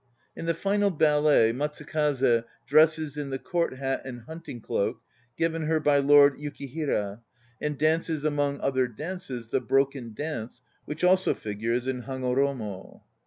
In 0.35 0.47
the 0.47 0.55
final 0.55 0.89
ballet 0.89 1.51
Matsukaze 1.53 2.43
dresses 2.65 3.17
in 3.17 3.29
the 3.29 3.37
"court 3.37 3.75
hat 3.75 4.01
and 4.03 4.21
hunting 4.21 4.59
cloak 4.59 4.99
given 5.37 5.65
her 5.65 5.79
by 5.79 5.99
Lord 5.99 6.37
Yukihira" 6.39 7.19
and 7.61 7.77
dances, 7.77 8.25
among 8.25 8.59
other 8.61 8.87
dances, 8.87 9.49
the 9.49 9.61
"Broken 9.61 10.13
Dance," 10.15 10.63
which 10.85 11.03
also 11.03 11.35
figures 11.35 11.85
in 11.85 12.01
Hagoromo. 12.01 13.03